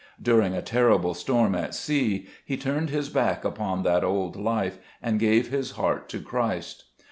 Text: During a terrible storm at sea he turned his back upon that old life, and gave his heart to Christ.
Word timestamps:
During 0.19 0.55
a 0.55 0.63
terrible 0.63 1.13
storm 1.13 1.53
at 1.53 1.75
sea 1.75 2.25
he 2.43 2.57
turned 2.57 2.89
his 2.89 3.09
back 3.09 3.45
upon 3.45 3.83
that 3.83 4.03
old 4.03 4.35
life, 4.35 4.79
and 4.99 5.19
gave 5.19 5.49
his 5.49 5.73
heart 5.73 6.09
to 6.09 6.19
Christ. 6.19 6.85